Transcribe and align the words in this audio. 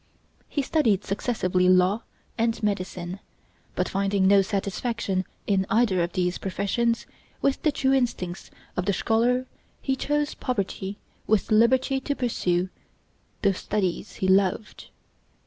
He 0.49 0.63
studied 0.63 1.05
successively 1.05 1.69
law 1.69 2.01
and 2.35 2.63
medicine, 2.63 3.19
but 3.75 3.87
finding 3.87 4.25
no 4.27 4.41
satisfaction 4.41 5.25
in 5.45 5.67
either 5.69 6.01
of 6.01 6.13
these 6.13 6.39
professions, 6.39 7.05
with 7.39 7.61
the 7.61 7.71
true 7.71 7.93
instincts 7.93 8.49
of 8.75 8.85
the 8.87 8.93
scholar 8.93 9.45
he 9.79 9.95
chose 9.95 10.33
poverty 10.33 10.97
with 11.27 11.51
liberty 11.51 11.99
to 11.99 12.15
pursue 12.15 12.69
the 13.43 13.53
studies 13.53 14.13
he 14.15 14.27
loved. 14.27 14.89